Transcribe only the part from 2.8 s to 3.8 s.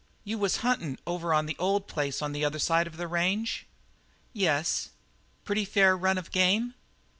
of the range?"